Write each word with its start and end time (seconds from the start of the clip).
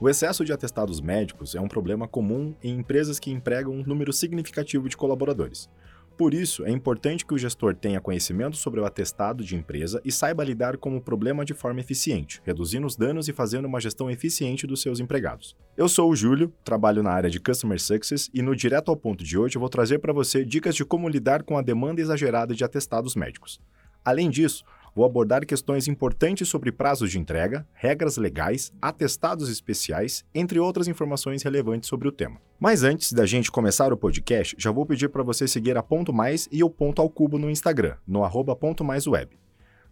O 0.00 0.08
excesso 0.08 0.44
de 0.44 0.52
atestados 0.52 1.00
médicos 1.00 1.54
é 1.54 1.60
um 1.60 1.68
problema 1.68 2.08
comum 2.08 2.52
em 2.60 2.78
empresas 2.78 3.20
que 3.20 3.30
empregam 3.30 3.72
um 3.72 3.84
número 3.84 4.12
significativo 4.12 4.88
de 4.88 4.96
colaboradores. 4.96 5.70
Por 6.18 6.34
isso, 6.34 6.64
é 6.64 6.70
importante 6.70 7.24
que 7.24 7.34
o 7.34 7.38
gestor 7.38 7.74
tenha 7.74 8.00
conhecimento 8.00 8.56
sobre 8.56 8.80
o 8.80 8.84
atestado 8.84 9.42
de 9.42 9.56
empresa 9.56 10.00
e 10.04 10.10
saiba 10.10 10.44
lidar 10.44 10.76
com 10.76 10.96
o 10.96 11.00
problema 11.00 11.44
de 11.44 11.54
forma 11.54 11.80
eficiente, 11.80 12.40
reduzindo 12.44 12.86
os 12.86 12.96
danos 12.96 13.28
e 13.28 13.32
fazendo 13.32 13.66
uma 13.66 13.80
gestão 13.80 14.10
eficiente 14.10 14.66
dos 14.66 14.82
seus 14.82 14.98
empregados. 14.98 15.56
Eu 15.76 15.88
sou 15.88 16.10
o 16.10 16.16
Júlio, 16.16 16.52
trabalho 16.64 17.02
na 17.02 17.10
área 17.10 17.30
de 17.30 17.40
Customer 17.40 17.80
Success 17.80 18.30
e 18.34 18.42
no 18.42 18.54
Direto 18.54 18.90
ao 18.90 18.96
Ponto 18.96 19.24
de 19.24 19.38
hoje 19.38 19.56
eu 19.56 19.60
vou 19.60 19.68
trazer 19.68 19.98
para 19.98 20.12
você 20.12 20.44
dicas 20.44 20.74
de 20.74 20.84
como 20.84 21.08
lidar 21.08 21.44
com 21.44 21.56
a 21.56 21.62
demanda 21.62 22.00
exagerada 22.00 22.54
de 22.54 22.64
atestados 22.64 23.16
médicos. 23.16 23.60
Além 24.04 24.28
disso, 24.28 24.64
vou 24.94 25.04
abordar 25.04 25.44
questões 25.44 25.88
importantes 25.88 26.48
sobre 26.48 26.70
prazos 26.70 27.10
de 27.10 27.18
entrega, 27.18 27.66
regras 27.72 28.16
legais, 28.16 28.72
atestados 28.80 29.48
especiais, 29.48 30.24
entre 30.34 30.58
outras 30.60 30.86
informações 30.86 31.42
relevantes 31.42 31.88
sobre 31.88 32.06
o 32.06 32.12
tema. 32.12 32.40
Mas 32.60 32.82
antes 32.82 33.12
da 33.12 33.26
gente 33.26 33.50
começar 33.50 33.92
o 33.92 33.96
podcast, 33.96 34.54
já 34.58 34.70
vou 34.70 34.86
pedir 34.86 35.08
para 35.08 35.22
você 35.22 35.48
seguir 35.48 35.76
a 35.76 35.82
Ponto 35.82 36.12
Mais 36.12 36.48
e 36.52 36.62
o 36.62 36.70
Ponto 36.70 37.02
ao 37.02 37.10
Cubo 37.10 37.38
no 37.38 37.50
Instagram, 37.50 37.96
no 38.06 38.24
arroba 38.24 38.54
Ponto 38.54 38.84
Mais 38.84 39.06
Web. 39.06 39.36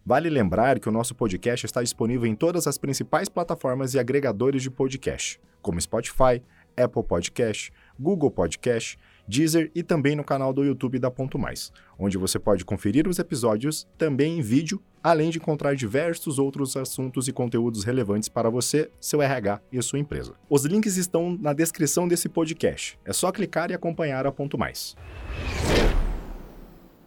Vale 0.05 0.29
lembrar 0.29 0.79
que 0.79 0.89
o 0.89 0.91
nosso 0.91 1.15
podcast 1.15 1.65
está 1.65 1.81
disponível 1.81 2.25
em 2.25 2.35
todas 2.35 2.67
as 2.67 2.77
principais 2.77 3.29
plataformas 3.29 3.93
e 3.93 3.99
agregadores 3.99 4.61
de 4.61 4.69
podcast, 4.69 5.39
como 5.61 5.79
Spotify, 5.79 6.41
Apple 6.75 7.03
Podcast, 7.03 7.71
Google 7.99 8.31
Podcast 8.31 8.97
Deezer 9.27 9.71
e 9.73 9.81
também 9.81 10.15
no 10.15 10.23
canal 10.23 10.51
do 10.51 10.63
YouTube 10.63 10.99
da 10.99 11.09
Ponto 11.09 11.39
Mais, 11.39 11.71
onde 11.97 12.17
você 12.17 12.37
pode 12.37 12.65
conferir 12.65 13.07
os 13.07 13.19
episódios 13.19 13.87
também 13.97 14.37
em 14.39 14.41
vídeo, 14.41 14.81
além 15.03 15.29
de 15.29 15.37
encontrar 15.37 15.75
diversos 15.75 16.39
outros 16.39 16.77
assuntos 16.77 17.27
e 17.27 17.33
conteúdos 17.33 17.83
relevantes 17.83 18.29
para 18.29 18.49
você, 18.49 18.89
seu 19.01 19.21
RH 19.21 19.59
e 19.69 19.81
sua 19.81 19.99
empresa. 19.99 20.33
Os 20.49 20.63
links 20.63 20.95
estão 20.95 21.37
na 21.37 21.51
descrição 21.51 22.07
desse 22.07 22.29
podcast. 22.29 22.97
É 23.03 23.11
só 23.11 23.29
clicar 23.29 23.69
e 23.69 23.73
acompanhar 23.73 24.25
a 24.25 24.31
Ponto 24.31 24.57
Mais. 24.57 24.95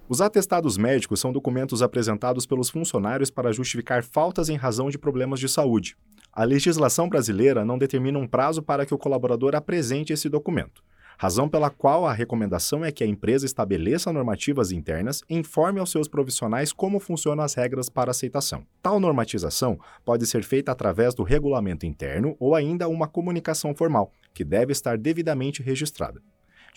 Os 0.09 0.21
atestados 0.21 0.77
médicos 0.77 1.19
são 1.19 1.33
documentos 1.33 1.83
apresentados 1.83 2.45
pelos 2.45 2.69
funcionários 2.69 3.31
para 3.31 3.51
justificar 3.51 4.05
faltas 4.05 4.51
em 4.51 4.57
razão 4.57 4.91
de 4.91 4.99
problemas 4.99 5.41
de 5.41 5.49
saúde. 5.49 5.97
A 6.31 6.45
legislação 6.45 7.09
brasileira 7.09 7.65
não 7.65 7.79
determina 7.79 8.19
um 8.19 8.29
prazo 8.29 8.63
para 8.63 8.85
que 8.85 8.95
o 8.95 8.99
colaborador 8.99 9.57
apresente 9.57 10.13
esse 10.13 10.29
documento 10.29 10.85
razão 11.19 11.49
pela 11.49 11.71
qual 11.71 12.07
a 12.07 12.13
recomendação 12.13 12.85
é 12.85 12.93
que 12.93 13.03
a 13.03 13.07
empresa 13.07 13.47
estabeleça 13.47 14.13
normativas 14.13 14.71
internas 14.71 15.23
e 15.29 15.35
informe 15.35 15.81
aos 15.81 15.91
seus 15.91 16.09
profissionais 16.09 16.73
como 16.73 17.01
funcionam 17.01 17.43
as 17.43 17.55
regras 17.55 17.89
para 17.89 18.11
aceitação. 18.11 18.67
Tal 18.83 19.01
normatização 19.01 19.79
pode 20.05 20.27
ser 20.27 20.43
feita 20.43 20.73
através 20.73 21.15
do 21.15 21.23
regulamento 21.23 21.87
interno 21.87 22.37
ou 22.39 22.55
ainda 22.55 22.89
uma 22.89 23.09
comunicação 23.09 23.75
formal, 23.75 24.13
que 24.35 24.45
deve 24.45 24.73
estar 24.73 24.99
devidamente 24.99 25.63
registrada. 25.63 26.21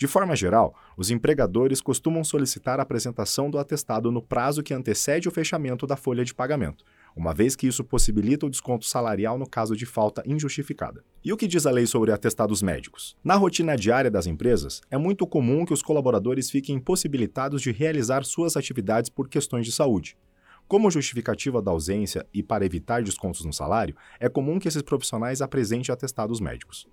De 0.00 0.06
forma 0.06 0.34
geral, 0.34 0.74
os 0.96 1.10
empregadores 1.10 1.82
costumam 1.82 2.24
solicitar 2.24 2.80
a 2.80 2.82
apresentação 2.82 3.50
do 3.50 3.58
atestado 3.58 4.10
no 4.10 4.22
prazo 4.22 4.62
que 4.62 4.72
antecede 4.72 5.28
o 5.28 5.30
fechamento 5.30 5.86
da 5.86 5.94
folha 5.94 6.24
de 6.24 6.34
pagamento, 6.34 6.86
uma 7.16 7.34
vez 7.34 7.56
que 7.56 7.66
isso 7.66 7.84
possibilita 7.84 8.46
o 8.46 8.50
desconto 8.50 8.84
salarial 8.86 9.38
no 9.38 9.48
caso 9.48 9.76
de 9.76 9.86
falta 9.86 10.22
injustificada. 10.26 11.04
E 11.24 11.32
o 11.32 11.36
que 11.36 11.46
diz 11.46 11.66
a 11.66 11.70
lei 11.70 11.86
sobre 11.86 12.12
atestados 12.12 12.62
médicos? 12.62 13.16
Na 13.22 13.34
rotina 13.34 13.76
diária 13.76 14.10
das 14.10 14.26
empresas, 14.26 14.80
é 14.90 14.96
muito 14.96 15.26
comum 15.26 15.64
que 15.64 15.72
os 15.72 15.82
colaboradores 15.82 16.50
fiquem 16.50 16.76
impossibilitados 16.76 17.62
de 17.62 17.72
realizar 17.72 18.24
suas 18.24 18.56
atividades 18.56 19.10
por 19.10 19.28
questões 19.28 19.66
de 19.66 19.72
saúde. 19.72 20.16
Como 20.70 20.90
justificativa 20.90 21.60
da 21.60 21.72
ausência 21.72 22.24
e 22.32 22.44
para 22.44 22.64
evitar 22.64 23.02
descontos 23.02 23.44
no 23.44 23.52
salário, 23.52 23.96
é 24.20 24.28
comum 24.28 24.58
que 24.58 24.68
esses 24.68 24.82
profissionais 24.82 25.42
apresentem 25.42 25.92
atestados 25.92 26.40
médicos. 26.40 26.86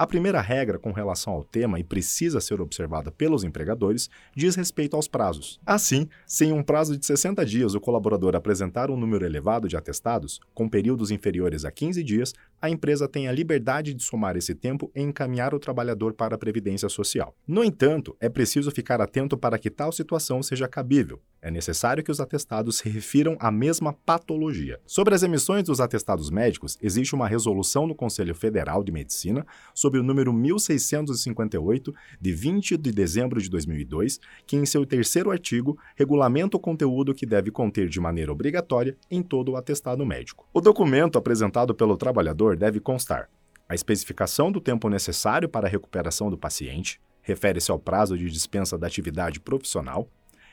A 0.00 0.06
primeira 0.06 0.40
regra 0.40 0.78
com 0.78 0.92
relação 0.92 1.34
ao 1.34 1.44
tema 1.44 1.78
e 1.78 1.84
precisa 1.84 2.40
ser 2.40 2.58
observada 2.58 3.12
pelos 3.12 3.44
empregadores 3.44 4.08
diz 4.34 4.54
respeito 4.54 4.96
aos 4.96 5.06
prazos. 5.06 5.60
Assim, 5.66 6.08
se 6.26 6.46
em 6.46 6.52
um 6.52 6.62
prazo 6.62 6.96
de 6.96 7.04
60 7.04 7.44
dias 7.44 7.74
o 7.74 7.80
colaborador 7.82 8.34
apresentar 8.34 8.90
um 8.90 8.96
número 8.96 9.26
elevado 9.26 9.68
de 9.68 9.76
atestados, 9.76 10.40
com 10.54 10.66
períodos 10.66 11.10
inferiores 11.10 11.66
a 11.66 11.70
15 11.70 12.02
dias, 12.02 12.32
a 12.60 12.68
empresa 12.68 13.08
tem 13.08 13.26
a 13.26 13.32
liberdade 13.32 13.94
de 13.94 14.02
somar 14.02 14.36
esse 14.36 14.54
tempo 14.54 14.90
e 14.94 15.00
encaminhar 15.00 15.54
o 15.54 15.58
trabalhador 15.58 16.12
para 16.12 16.34
a 16.34 16.38
Previdência 16.38 16.88
Social. 16.88 17.34
No 17.46 17.64
entanto, 17.64 18.16
é 18.20 18.28
preciso 18.28 18.70
ficar 18.70 19.00
atento 19.00 19.36
para 19.36 19.58
que 19.58 19.70
tal 19.70 19.90
situação 19.92 20.42
seja 20.42 20.68
cabível. 20.68 21.20
É 21.42 21.50
necessário 21.50 22.04
que 22.04 22.10
os 22.10 22.20
atestados 22.20 22.76
se 22.76 22.88
refiram 22.88 23.34
à 23.40 23.50
mesma 23.50 23.94
patologia. 23.94 24.78
Sobre 24.86 25.14
as 25.14 25.22
emissões 25.22 25.64
dos 25.64 25.80
atestados 25.80 26.30
médicos, 26.30 26.76
existe 26.82 27.14
uma 27.14 27.26
resolução 27.26 27.88
do 27.88 27.94
Conselho 27.94 28.34
Federal 28.34 28.84
de 28.84 28.92
Medicina 28.92 29.46
sob 29.74 29.98
o 29.98 30.02
número 30.02 30.34
1658, 30.34 31.94
de 32.20 32.32
20 32.32 32.76
de 32.76 32.92
dezembro 32.92 33.40
de 33.40 33.48
2002, 33.48 34.20
que, 34.46 34.56
em 34.56 34.66
seu 34.66 34.84
terceiro 34.84 35.30
artigo, 35.30 35.78
regulamenta 35.96 36.58
o 36.58 36.60
conteúdo 36.60 37.14
que 37.14 37.24
deve 37.24 37.50
conter 37.50 37.88
de 37.88 37.98
maneira 37.98 38.30
obrigatória 38.30 38.94
em 39.10 39.22
todo 39.22 39.52
o 39.52 39.56
atestado 39.56 40.04
médico. 40.04 40.46
O 40.52 40.60
documento 40.60 41.16
apresentado 41.16 41.74
pelo 41.74 41.96
trabalhador 41.96 42.49
deve 42.56 42.80
constar 42.80 43.28
a 43.70 43.74
especificação 43.74 44.50
do 44.50 44.60
tempo 44.60 44.88
necessário 44.88 45.48
para 45.48 45.68
a 45.68 45.70
recuperação 45.70 46.28
do 46.28 46.36
paciente, 46.36 47.00
refere-se 47.22 47.70
ao 47.70 47.78
prazo 47.78 48.18
de 48.18 48.28
dispensa 48.28 48.76
da 48.76 48.88
atividade 48.88 49.38
profissional, 49.38 50.08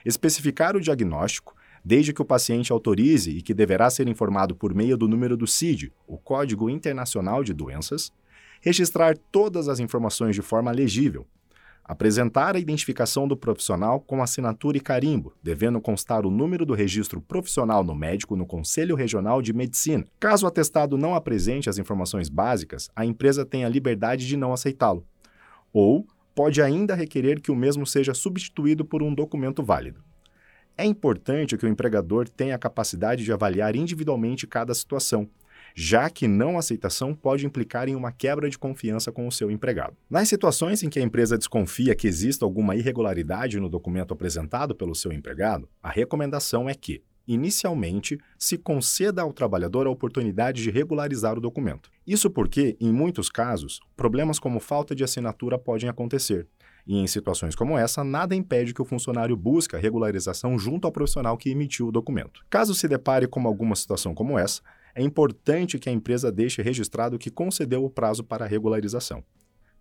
especificar 0.05 0.75
o 0.75 0.79
diagnóstico, 0.79 1.55
desde 1.83 2.13
que 2.13 2.21
o 2.21 2.25
paciente 2.25 2.71
autorize 2.71 3.31
e 3.31 3.41
que 3.41 3.55
deverá 3.55 3.89
ser 3.89 4.07
informado 4.07 4.55
por 4.55 4.71
meio 4.71 4.95
do 4.95 5.07
número 5.07 5.35
do 5.35 5.47
CID, 5.47 5.91
o 6.05 6.15
Código 6.15 6.69
Internacional 6.69 7.43
de 7.43 7.53
Doenças, 7.53 8.13
registrar 8.61 9.17
todas 9.31 9.67
as 9.67 9.79
informações 9.79 10.35
de 10.35 10.43
forma 10.43 10.71
legível, 10.71 11.25
apresentar 11.87 12.55
a 12.55 12.59
identificação 12.59 13.27
do 13.27 13.37
profissional 13.37 14.01
com 14.01 14.21
assinatura 14.21 14.77
e 14.77 14.81
carimbo, 14.81 15.33
devendo 15.41 15.79
constar 15.79 16.25
o 16.25 16.31
número 16.31 16.65
do 16.65 16.73
registro 16.73 17.21
profissional 17.21 17.83
no 17.83 17.95
médico 17.95 18.35
no 18.35 18.45
Conselho 18.45 18.95
Regional 18.95 19.41
de 19.41 19.53
Medicina. 19.53 20.05
Caso 20.19 20.45
o 20.45 20.49
atestado 20.49 20.97
não 20.97 21.15
apresente 21.15 21.69
as 21.69 21.77
informações 21.77 22.27
básicas, 22.27 22.89
a 22.95 23.05
empresa 23.05 23.45
tem 23.45 23.63
a 23.63 23.69
liberdade 23.69 24.27
de 24.27 24.35
não 24.35 24.51
aceitá-lo. 24.51 25.05
Ou 25.71 26.05
pode 26.35 26.61
ainda 26.61 26.93
requerer 26.93 27.41
que 27.41 27.51
o 27.51 27.55
mesmo 27.55 27.85
seja 27.87 28.13
substituído 28.13 28.83
por 28.83 29.01
um 29.01 29.13
documento 29.13 29.63
válido. 29.63 30.03
É 30.77 30.85
importante 30.85 31.57
que 31.57 31.65
o 31.65 31.69
empregador 31.69 32.29
tenha 32.29 32.53
a 32.53 32.59
capacidade 32.59 33.23
de 33.23 33.33
avaliar 33.33 33.75
individualmente 33.75 34.45
cada 34.45 34.75
situação, 34.75 35.27
já 35.79 36.09
que 36.09 36.27
não 36.27 36.57
aceitação 36.57 37.13
pode 37.13 37.45
implicar 37.45 37.88
em 37.88 37.95
uma 37.95 38.11
quebra 38.11 38.49
de 38.49 38.57
confiança 38.57 39.11
com 39.11 39.27
o 39.27 39.31
seu 39.31 39.51
empregado. 39.51 39.95
Nas 40.09 40.27
situações 40.27 40.81
em 40.81 40.89
que 40.89 40.97
a 40.97 41.03
empresa 41.03 41.38
desconfia 41.38 41.93
que 41.93 42.07
exista 42.07 42.43
alguma 42.43 42.75
irregularidade 42.75 43.59
no 43.59 43.69
documento 43.69 44.11
apresentado 44.11 44.73
pelo 44.73 44.95
seu 44.95 45.13
empregado, 45.13 45.69
a 45.83 45.91
recomendação 45.91 46.67
é 46.67 46.73
que, 46.73 47.03
inicialmente, 47.27 48.17
se 48.39 48.57
conceda 48.57 49.21
ao 49.21 49.31
trabalhador 49.31 49.85
a 49.85 49.91
oportunidade 49.91 50.63
de 50.63 50.71
regularizar 50.71 51.38
o 51.38 51.41
documento. 51.41 51.91
Isso 52.07 52.27
porque, 52.27 52.75
em 52.81 52.91
muitos 52.91 53.29
casos, 53.29 53.79
problemas 53.95 54.39
como 54.39 54.59
falta 54.59 54.95
de 54.95 55.03
assinatura 55.03 55.59
podem 55.59 55.88
acontecer. 55.88 56.47
E 56.88 56.97
em 56.97 57.05
situações 57.05 57.53
como 57.53 57.77
essa, 57.77 58.03
nada 58.03 58.33
impede 58.33 58.73
que 58.73 58.81
o 58.81 58.85
funcionário 58.85 59.38
busque 59.38 59.75
a 59.75 59.79
regularização 59.79 60.57
junto 60.57 60.88
ao 60.88 60.91
profissional 60.91 61.38
que 61.38 61.51
emitiu 61.51 61.89
o 61.89 61.91
documento. 61.91 62.44
Caso 62.49 62.73
se 62.73 62.88
depare 62.88 63.27
com 63.27 63.45
alguma 63.45 63.75
situação 63.75 64.15
como 64.15 64.39
essa, 64.39 64.61
é 64.97 65.03
importante 65.03 65.77
que 65.77 65.89
a 65.89 65.91
empresa 65.91 66.31
deixe 66.31 66.59
registrado 66.59 67.19
que 67.19 67.29
concedeu 67.29 67.85
o 67.85 67.89
prazo 67.89 68.23
para 68.23 68.47
regularização. 68.47 69.23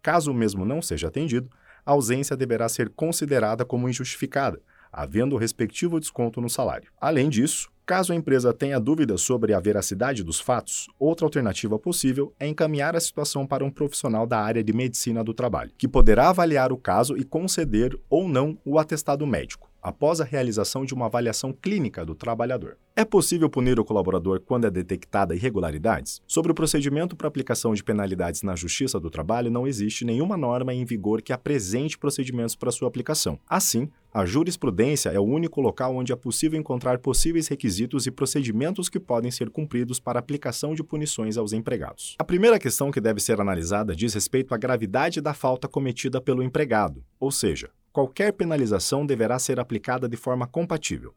Caso 0.02 0.30
o 0.30 0.34
mesmo 0.34 0.66
não 0.66 0.82
seja 0.82 1.08
atendido, 1.08 1.48
a 1.86 1.92
ausência 1.92 2.36
deverá 2.36 2.68
ser 2.68 2.90
considerada 2.90 3.64
como 3.64 3.88
injustificada, 3.88 4.60
havendo 4.92 5.34
o 5.34 5.38
respectivo 5.38 5.98
desconto 5.98 6.38
no 6.38 6.50
salário. 6.50 6.92
Além 7.00 7.30
disso, 7.30 7.70
caso 7.86 8.12
a 8.12 8.16
empresa 8.16 8.52
tenha 8.52 8.78
dúvidas 8.78 9.22
sobre 9.22 9.54
a 9.54 9.60
veracidade 9.60 10.22
dos 10.22 10.38
fatos, 10.38 10.86
outra 10.98 11.24
alternativa 11.24 11.78
possível 11.78 12.34
é 12.38 12.46
encaminhar 12.46 12.94
a 12.94 13.00
situação 13.00 13.46
para 13.46 13.64
um 13.64 13.70
profissional 13.70 14.26
da 14.26 14.38
área 14.38 14.62
de 14.62 14.74
medicina 14.74 15.24
do 15.24 15.32
trabalho, 15.32 15.72
que 15.78 15.88
poderá 15.88 16.28
avaliar 16.28 16.72
o 16.72 16.76
caso 16.76 17.16
e 17.16 17.24
conceder 17.24 17.98
ou 18.10 18.28
não 18.28 18.58
o 18.66 18.78
atestado 18.78 19.26
médico 19.26 19.70
após 19.86 20.20
a 20.20 20.24
realização 20.24 20.84
de 20.84 20.92
uma 20.92 21.06
avaliação 21.06 21.52
clínica 21.52 22.04
do 22.04 22.12
trabalhador. 22.12 22.76
É 22.96 23.04
possível 23.04 23.48
punir 23.48 23.78
o 23.78 23.84
colaborador 23.84 24.40
quando 24.40 24.66
é 24.66 24.70
detectada 24.70 25.32
irregularidades? 25.32 26.20
Sobre 26.26 26.50
o 26.50 26.54
procedimento 26.54 27.14
para 27.14 27.28
aplicação 27.28 27.72
de 27.72 27.84
penalidades 27.84 28.42
na 28.42 28.56
Justiça 28.56 28.98
do 28.98 29.08
Trabalho, 29.08 29.48
não 29.48 29.64
existe 29.64 30.04
nenhuma 30.04 30.36
norma 30.36 30.74
em 30.74 30.84
vigor 30.84 31.22
que 31.22 31.32
apresente 31.32 31.96
procedimentos 31.96 32.56
para 32.56 32.72
sua 32.72 32.88
aplicação. 32.88 33.38
Assim, 33.48 33.88
a 34.12 34.24
jurisprudência 34.24 35.10
é 35.10 35.20
o 35.20 35.24
único 35.24 35.60
local 35.60 35.94
onde 35.94 36.10
é 36.10 36.16
possível 36.16 36.58
encontrar 36.58 36.98
possíveis 36.98 37.46
requisitos 37.46 38.06
e 38.06 38.10
procedimentos 38.10 38.88
que 38.88 38.98
podem 38.98 39.30
ser 39.30 39.50
cumpridos 39.50 40.00
para 40.00 40.18
aplicação 40.18 40.74
de 40.74 40.82
punições 40.82 41.36
aos 41.36 41.52
empregados. 41.52 42.16
A 42.18 42.24
primeira 42.24 42.58
questão 42.58 42.90
que 42.90 43.00
deve 43.00 43.20
ser 43.20 43.40
analisada 43.40 43.94
diz 43.94 44.14
respeito 44.14 44.52
à 44.52 44.58
gravidade 44.58 45.20
da 45.20 45.34
falta 45.34 45.68
cometida 45.68 46.20
pelo 46.20 46.42
empregado, 46.42 47.04
ou 47.20 47.30
seja, 47.30 47.68
qualquer 47.96 48.30
penalização 48.34 49.06
deverá 49.06 49.38
ser 49.38 49.58
aplicada 49.58 50.06
de 50.06 50.18
forma 50.18 50.46
compatível. 50.46 51.14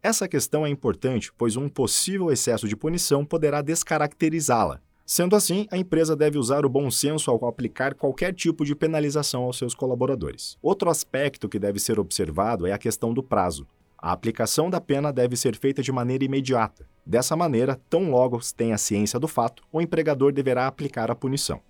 Essa 0.00 0.28
questão 0.28 0.64
é 0.64 0.68
importante, 0.68 1.32
pois 1.36 1.56
um 1.56 1.68
possível 1.68 2.30
excesso 2.30 2.68
de 2.68 2.76
punição 2.76 3.24
poderá 3.24 3.60
descaracterizá-la. 3.60 4.80
Sendo 5.04 5.34
assim, 5.34 5.66
a 5.68 5.76
empresa 5.76 6.14
deve 6.14 6.38
usar 6.38 6.64
o 6.64 6.68
bom 6.68 6.92
senso 6.92 7.28
ao 7.28 7.44
aplicar 7.44 7.94
qualquer 7.94 8.32
tipo 8.32 8.64
de 8.64 8.72
penalização 8.72 9.42
aos 9.42 9.58
seus 9.58 9.74
colaboradores. 9.74 10.56
Outro 10.62 10.88
aspecto 10.88 11.48
que 11.48 11.58
deve 11.58 11.80
ser 11.80 11.98
observado 11.98 12.68
é 12.68 12.72
a 12.72 12.78
questão 12.78 13.12
do 13.12 13.20
prazo. 13.20 13.66
A 13.98 14.12
aplicação 14.12 14.70
da 14.70 14.80
pena 14.80 15.12
deve 15.12 15.34
ser 15.34 15.56
feita 15.56 15.82
de 15.82 15.90
maneira 15.90 16.22
imediata. 16.22 16.86
Dessa 17.04 17.34
maneira, 17.34 17.80
tão 17.90 18.12
logo 18.12 18.38
tenha 18.56 18.78
ciência 18.78 19.18
do 19.18 19.26
fato, 19.26 19.64
o 19.72 19.80
empregador 19.80 20.32
deverá 20.32 20.68
aplicar 20.68 21.10
a 21.10 21.16
punição. 21.16 21.60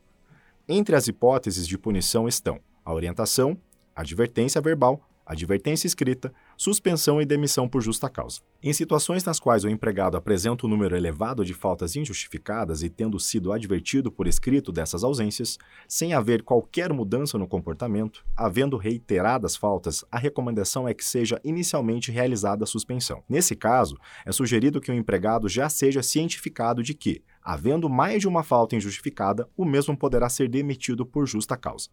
Entre 0.69 0.95
as 0.95 1.09
hipóteses 1.09 1.67
de 1.67 1.79
punição 1.79 2.29
estão 2.29 2.61
a 2.85 2.93
orientação, 2.93 3.57
advertência 3.95 4.61
verbal, 4.61 5.01
advertência 5.25 5.87
escrita, 5.87 6.33
suspensão 6.57 7.21
e 7.21 7.25
demissão 7.25 7.69
por 7.69 7.81
justa 7.81 8.09
causa. 8.09 8.41
Em 8.63 8.73
situações 8.73 9.25
nas 9.25 9.41
quais 9.41 9.65
o 9.65 9.69
empregado 9.69 10.17
apresenta 10.17 10.67
um 10.67 10.69
número 10.69 10.97
elevado 10.97 11.45
de 11.45 11.55
faltas 11.55 11.97
injustificadas 11.97 12.83
e 12.83 12.91
tendo 12.91 13.19
sido 13.19 13.53
advertido 13.53 14.11
por 14.11 14.27
escrito 14.27 14.71
dessas 14.71 15.03
ausências, 15.03 15.59
sem 15.89 16.13
haver 16.13 16.43
qualquer 16.43 16.93
mudança 16.93 17.39
no 17.39 17.49
comportamento, 17.49 18.25
havendo 18.37 18.77
reiteradas 18.77 19.57
faltas, 19.57 20.05
a 20.11 20.19
recomendação 20.19 20.89
é 20.89 20.95
que 20.95 21.05
seja 21.05 21.41
inicialmente 21.45 22.11
realizada 22.11 22.65
a 22.65 22.67
suspensão. 22.67 23.23
Nesse 23.29 23.57
caso, 23.57 23.97
é 24.27 24.33
sugerido 24.33 24.81
que 24.81 24.91
o 24.91 24.95
empregado 24.95 25.49
já 25.49 25.69
seja 25.69 26.03
cientificado 26.03 26.83
de 26.83 26.95
que, 26.95 27.23
havendo 27.43 27.89
mais 27.89 28.21
de 28.21 28.29
uma 28.29 28.43
falta 28.43 28.77
injustificada, 28.77 29.49
o 29.57 29.65
mesmo 29.65 29.97
poderá 29.97 30.29
ser 30.29 30.49
demitido 30.49 31.07
por 31.07 31.27
justa 31.27 31.57
causa. 31.57 31.89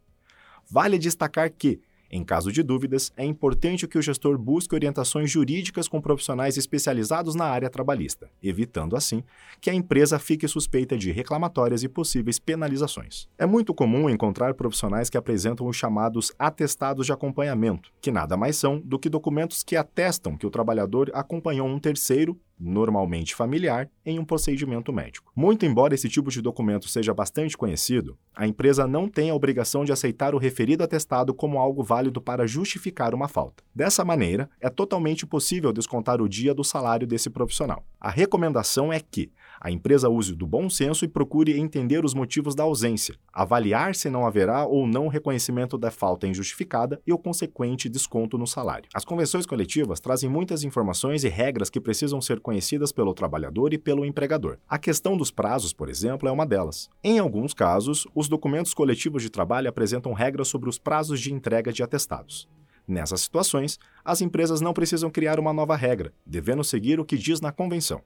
Vale 0.70 1.00
destacar 1.00 1.52
que, 1.52 1.82
em 2.12 2.24
caso 2.24 2.52
de 2.52 2.64
dúvidas, 2.64 3.12
é 3.16 3.24
importante 3.24 3.88
que 3.88 3.98
o 3.98 4.02
gestor 4.02 4.38
busque 4.38 4.74
orientações 4.74 5.30
jurídicas 5.30 5.88
com 5.88 6.02
profissionais 6.02 6.58
especializados 6.58 7.36
na 7.36 7.46
área 7.46 7.70
trabalhista, 7.70 8.30
evitando, 8.42 8.96
assim, 8.96 9.24
que 9.62 9.70
a 9.70 9.74
empresa 9.74 10.18
fique 10.18 10.48
suspeita 10.48 10.98
de 10.98 11.12
reclamatórias 11.12 11.84
e 11.84 11.90
possíveis 11.90 12.40
penalizações. 12.40 13.28
É 13.38 13.46
muito 13.46 13.74
comum 13.74 14.10
encontrar 14.10 14.54
profissionais 14.54 15.10
que 15.10 15.18
apresentam 15.18 15.68
os 15.68 15.78
chamados 15.78 16.32
atestados 16.40 17.06
de 17.06 17.14
acompanhamento, 17.14 17.92
que 18.02 18.12
nada 18.12 18.36
mais 18.36 18.58
são 18.58 18.80
do 18.80 18.98
que 18.98 19.10
documentos 19.10 19.64
que 19.64 19.76
atestam 19.76 20.36
que 20.36 20.48
o 20.48 20.52
trabalhador 20.52 21.12
acompanhou 21.14 21.68
um 21.68 21.80
terceiro 21.80 22.40
normalmente 22.60 23.34
familiar, 23.34 23.90
em 24.06 24.20
um 24.20 24.26
procedimento 24.26 24.92
médico. 24.92 25.32
Muito 25.36 25.66
embora 25.66 25.96
esse 25.96 26.10
tipo 26.10 26.30
de 26.30 26.42
documento 26.42 26.88
seja 26.90 27.14
bastante 27.14 27.58
conhecido, 27.58 28.18
a 28.36 28.48
empresa 28.48 28.88
não 28.88 29.08
tem 29.08 29.30
a 29.30 29.36
obrigação 29.36 29.86
de 29.86 29.92
aceitar 29.92 30.36
o 30.36 30.38
referido 30.38 30.84
atestado 30.84 31.34
como 31.34 31.60
algo 31.60 31.84
válido 31.84 32.22
para 32.22 32.48
justificar 32.48 33.14
uma 33.14 33.28
falta. 33.28 33.64
Dessa 33.74 34.04
maneira, 34.04 34.50
é 34.60 34.70
totalmente 34.70 35.26
possível 35.26 35.72
descontar 35.72 36.22
o 36.22 36.28
dia 36.28 36.54
do 36.54 36.64
salário 36.64 37.08
desse 37.08 37.30
profissional. 37.30 37.86
A 38.00 38.10
recomendação 38.10 38.92
é 38.92 39.00
que 39.00 39.32
a 39.62 39.70
empresa 39.70 40.10
use 40.10 40.34
do 40.34 40.48
bom 40.48 40.70
senso 40.70 41.04
e 41.04 41.08
procure 41.08 41.60
entender 41.60 42.06
os 42.06 42.14
motivos 42.14 42.56
da 42.56 42.64
ausência, 42.64 43.16
avaliar 43.34 43.94
se 43.94 44.10
não 44.10 44.26
haverá 44.26 44.66
ou 44.66 44.88
não 44.88 45.10
reconhecimento 45.10 45.78
da 45.78 45.92
falta 45.92 46.28
injustificada 46.28 47.02
e 47.06 47.12
o 47.12 47.18
consequente 47.18 47.90
desconto 47.90 48.38
no 48.38 48.48
salário. 48.48 48.88
As 48.94 49.04
convenções 49.04 49.46
coletivas 49.46 50.00
trazem 50.00 50.30
muitas 50.30 50.64
informações 50.64 51.24
e 51.24 51.30
regras 51.30 51.70
que 51.70 51.82
precisam 51.82 52.22
ser 52.22 52.40
conhecidas 52.50 52.92
pelo 52.92 53.14
trabalhador 53.14 53.76
e 53.76 53.78
pelo 53.78 54.04
empregador. 54.04 54.58
A 54.68 54.80
questão 54.80 55.16
dos 55.16 55.30
prazos, 55.30 55.72
por 55.72 55.88
exemplo, 55.88 56.28
é 56.28 56.32
uma 56.32 56.48
delas. 56.48 56.90
Em 57.04 57.20
alguns 57.20 57.54
casos, 57.54 58.08
os 58.16 58.28
documentos 58.28 58.74
coletivos 58.74 59.22
de 59.22 59.30
trabalho 59.30 59.70
apresentam 59.70 60.14
regras 60.14 60.48
sobre 60.48 60.68
os 60.68 60.80
prazos 60.80 61.22
de 61.22 61.32
entrega 61.32 61.72
de 61.72 61.84
atestados. 61.84 62.50
Nessas 62.88 63.22
situações, 63.22 63.78
as 64.04 64.20
empresas 64.20 64.62
não 64.62 64.74
precisam 64.74 65.12
criar 65.12 65.40
uma 65.40 65.54
nova 65.54 65.76
regra, 65.76 66.12
devendo 66.26 66.64
seguir 66.64 67.00
o 67.00 67.06
que 67.06 67.20
diz 67.20 67.40
na 67.40 67.52
convenção. 67.52 68.02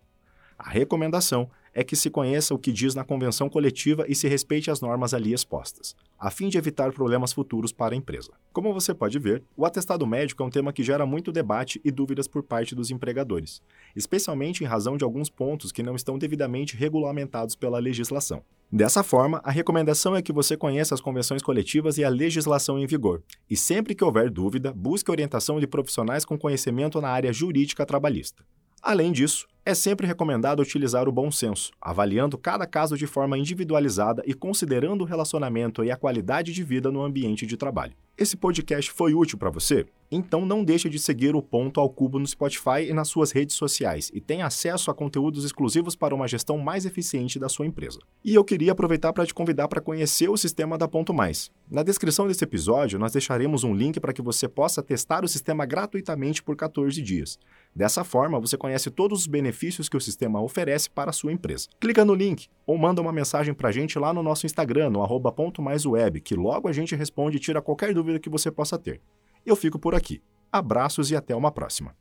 A 0.59 0.69
recomendação 0.69 1.49
é 1.73 1.83
que 1.83 1.95
se 1.95 2.09
conheça 2.09 2.53
o 2.53 2.59
que 2.59 2.71
diz 2.71 2.93
na 2.93 3.03
convenção 3.03 3.49
coletiva 3.49 4.05
e 4.07 4.13
se 4.13 4.27
respeite 4.27 4.69
as 4.69 4.79
normas 4.79 5.13
ali 5.13 5.33
expostas, 5.33 5.95
a 6.19 6.29
fim 6.29 6.49
de 6.49 6.57
evitar 6.57 6.91
problemas 6.93 7.33
futuros 7.33 7.71
para 7.71 7.95
a 7.95 7.97
empresa. 7.97 8.31
Como 8.51 8.73
você 8.73 8.93
pode 8.93 9.17
ver, 9.17 9.43
o 9.57 9.65
atestado 9.65 10.05
médico 10.05 10.43
é 10.43 10.45
um 10.45 10.49
tema 10.49 10.71
que 10.71 10.83
gera 10.83 11.05
muito 11.05 11.31
debate 11.31 11.81
e 11.83 11.91
dúvidas 11.91 12.27
por 12.27 12.43
parte 12.43 12.75
dos 12.75 12.91
empregadores, 12.91 13.61
especialmente 13.95 14.63
em 14.63 14.67
razão 14.67 14.97
de 14.97 15.03
alguns 15.03 15.29
pontos 15.29 15.71
que 15.71 15.83
não 15.83 15.95
estão 15.95 16.17
devidamente 16.17 16.77
regulamentados 16.77 17.55
pela 17.55 17.79
legislação. 17.79 18.43
Dessa 18.71 19.03
forma, 19.03 19.39
a 19.43 19.51
recomendação 19.51 20.15
é 20.15 20.21
que 20.21 20.33
você 20.33 20.57
conheça 20.57 20.95
as 20.95 21.01
convenções 21.01 21.43
coletivas 21.43 21.99
e 21.99 22.03
a 22.03 22.09
legislação 22.09 22.79
em 22.79 22.87
vigor, 22.87 23.21
e 23.47 23.55
sempre 23.55 23.93
que 23.93 24.03
houver 24.03 24.31
dúvida, 24.31 24.73
busque 24.73 25.11
orientação 25.11 25.59
de 25.59 25.67
profissionais 25.67 26.25
com 26.25 26.39
conhecimento 26.39 26.99
na 26.99 27.09
área 27.09 27.31
jurídica 27.31 27.85
trabalhista. 27.85 28.43
Além 28.81 29.11
disso, 29.11 29.47
é 29.65 29.73
sempre 29.73 30.05
recomendado 30.05 30.61
utilizar 30.61 31.07
o 31.07 31.11
bom 31.11 31.31
senso, 31.31 31.71
avaliando 31.81 32.37
cada 32.37 32.67
caso 32.67 32.97
de 32.97 33.07
forma 33.07 33.37
individualizada 33.37 34.21
e 34.25 34.33
considerando 34.33 35.01
o 35.01 35.05
relacionamento 35.05 35.83
e 35.83 35.91
a 35.91 35.95
qualidade 35.95 36.51
de 36.51 36.63
vida 36.63 36.91
no 36.91 37.01
ambiente 37.01 37.45
de 37.45 37.55
trabalho. 37.55 37.93
Esse 38.17 38.35
podcast 38.35 38.91
foi 38.91 39.13
útil 39.13 39.37
para 39.37 39.49
você? 39.49 39.85
Então 40.15 40.45
não 40.45 40.63
deixe 40.63 40.87
de 40.89 40.99
seguir 40.99 41.35
o 41.35 41.41
Ponto 41.41 41.79
ao 41.79 41.89
Cubo 41.89 42.19
no 42.19 42.27
Spotify 42.27 42.87
e 42.87 42.93
nas 42.93 43.07
suas 43.07 43.31
redes 43.31 43.55
sociais 43.55 44.11
e 44.13 44.21
tenha 44.21 44.45
acesso 44.45 44.91
a 44.91 44.93
conteúdos 44.93 45.43
exclusivos 45.43 45.95
para 45.95 46.13
uma 46.13 46.27
gestão 46.27 46.59
mais 46.59 46.85
eficiente 46.85 47.39
da 47.39 47.49
sua 47.49 47.65
empresa. 47.65 47.97
E 48.23 48.35
eu 48.35 48.43
queria 48.43 48.73
aproveitar 48.73 49.11
para 49.11 49.25
te 49.25 49.33
convidar 49.33 49.67
para 49.67 49.81
conhecer 49.81 50.29
o 50.29 50.37
sistema 50.37 50.77
da 50.77 50.87
Ponto 50.87 51.15
Mais. 51.15 51.49
Na 51.67 51.81
descrição 51.81 52.27
desse 52.27 52.43
episódio, 52.43 52.99
nós 52.99 53.13
deixaremos 53.13 53.63
um 53.63 53.73
link 53.73 53.99
para 53.99 54.13
que 54.13 54.21
você 54.21 54.47
possa 54.47 54.83
testar 54.83 55.23
o 55.25 55.27
sistema 55.27 55.65
gratuitamente 55.65 56.43
por 56.43 56.55
14 56.55 57.01
dias. 57.01 57.39
Dessa 57.75 58.03
forma, 58.03 58.39
você 58.39 58.55
conhece 58.55 58.91
todos 58.91 59.21
os 59.21 59.27
benefícios 59.27 59.89
que 59.89 59.97
o 59.97 60.01
sistema 60.01 60.39
oferece 60.43 60.91
para 60.91 61.09
a 61.09 61.13
sua 61.13 61.33
empresa. 61.33 61.69
Clica 61.79 62.05
no 62.05 62.13
link 62.13 62.49
ou 62.67 62.77
manda 62.77 63.01
uma 63.01 63.11
mensagem 63.11 63.51
para 63.51 63.69
a 63.69 63.71
gente 63.71 63.97
lá 63.97 64.13
no 64.13 64.21
nosso 64.21 64.45
Instagram, 64.45 64.91
no 64.91 65.01
arroba 65.01 65.31
ponto 65.31 65.63
que 66.23 66.35
logo 66.35 66.67
a 66.67 66.71
gente 66.71 66.95
responde 66.95 67.37
e 67.37 67.39
tira 67.39 67.63
qualquer 67.63 67.95
dúvida 67.95 68.19
que 68.19 68.29
você 68.29 68.51
possa 68.51 68.77
ter. 68.77 69.01
Eu 69.45 69.55
fico 69.55 69.77
por 69.77 69.93
aqui. 69.93 70.21
Abraços 70.51 71.11
e 71.11 71.15
até 71.15 71.35
uma 71.35 71.51
próxima. 71.51 71.95